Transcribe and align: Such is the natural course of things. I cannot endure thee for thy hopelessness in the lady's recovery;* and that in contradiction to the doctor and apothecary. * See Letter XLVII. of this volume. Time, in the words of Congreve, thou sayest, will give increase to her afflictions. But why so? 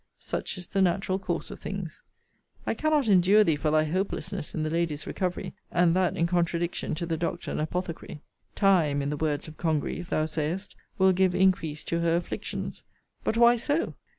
Such 0.17 0.57
is 0.57 0.67
the 0.69 0.81
natural 0.81 1.19
course 1.19 1.51
of 1.51 1.59
things. 1.59 2.01
I 2.65 2.73
cannot 2.73 3.07
endure 3.07 3.43
thee 3.43 3.55
for 3.55 3.69
thy 3.69 3.83
hopelessness 3.83 4.55
in 4.55 4.63
the 4.63 4.69
lady's 4.71 5.05
recovery;* 5.05 5.53
and 5.69 5.95
that 5.95 6.17
in 6.17 6.25
contradiction 6.25 6.95
to 6.95 7.05
the 7.05 7.17
doctor 7.17 7.51
and 7.51 7.61
apothecary. 7.61 8.13
* 8.13 8.13
See 8.15 8.15
Letter 8.15 8.17
XLVII. 8.17 8.43
of 8.45 8.55
this 8.55 8.59
volume. 8.79 8.97
Time, 8.97 9.01
in 9.03 9.09
the 9.11 9.17
words 9.23 9.47
of 9.47 9.57
Congreve, 9.57 10.09
thou 10.09 10.25
sayest, 10.25 10.75
will 10.97 11.13
give 11.13 11.35
increase 11.35 11.83
to 11.83 11.99
her 11.99 12.15
afflictions. 12.15 12.81
But 13.23 13.37
why 13.37 13.55
so? 13.57 13.93